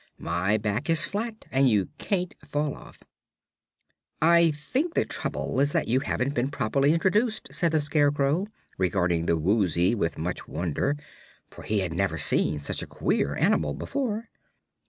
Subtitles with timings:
[0.17, 3.03] My back is flat and you can't fall off."
[4.19, 8.47] "I think the trouble is that you haven't been properly introduced," said the Scarecrow,
[8.79, 10.97] regarding the Woozy with much wonder,
[11.51, 14.27] for he had never seen such a queer animal before.